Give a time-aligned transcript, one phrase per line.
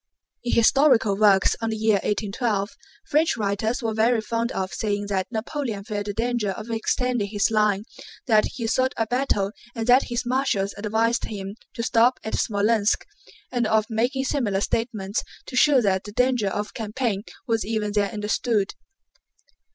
[0.43, 2.71] In historical works on the year 1812
[3.05, 7.51] French writers are very fond of saying that Napoleon felt the danger of extending his
[7.51, 7.83] line,
[8.25, 13.03] that he sought a battle and that his marshals advised him to stop at Smolénsk,
[13.51, 17.91] and of making similar statements to show that the danger of the campaign was even
[17.91, 18.73] then understood.